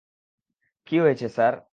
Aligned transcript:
কি 0.87 0.95
হয়েছে 0.99 1.27
স্যার? 1.29 1.53